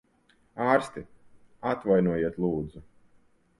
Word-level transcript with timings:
Ārsti! 0.67 1.03
Atvainojiet, 1.73 2.43
lūdzu. 2.47 2.85